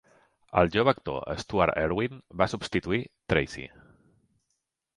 [0.61, 3.03] El jove actor Stuart Erwin va substituir
[3.35, 3.69] Tracy.